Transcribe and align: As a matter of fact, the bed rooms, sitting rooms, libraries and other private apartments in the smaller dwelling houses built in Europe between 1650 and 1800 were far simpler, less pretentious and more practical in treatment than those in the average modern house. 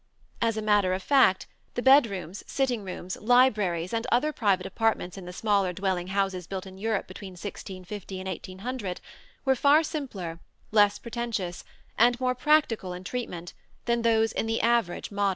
As 0.41 0.57
a 0.57 0.63
matter 0.63 0.93
of 0.93 1.03
fact, 1.03 1.45
the 1.75 1.83
bed 1.83 2.07
rooms, 2.07 2.43
sitting 2.47 2.83
rooms, 2.83 3.17
libraries 3.17 3.93
and 3.93 4.07
other 4.11 4.33
private 4.33 4.65
apartments 4.65 5.15
in 5.15 5.25
the 5.25 5.31
smaller 5.31 5.73
dwelling 5.73 6.07
houses 6.07 6.47
built 6.47 6.65
in 6.65 6.79
Europe 6.79 7.05
between 7.05 7.33
1650 7.33 8.19
and 8.19 8.27
1800 8.27 8.99
were 9.45 9.53
far 9.53 9.83
simpler, 9.83 10.39
less 10.71 10.97
pretentious 10.97 11.63
and 11.99 12.19
more 12.19 12.33
practical 12.33 12.93
in 12.93 13.03
treatment 13.03 13.53
than 13.85 14.01
those 14.01 14.31
in 14.31 14.47
the 14.47 14.59
average 14.61 15.11
modern 15.11 15.25
house. 15.25 15.29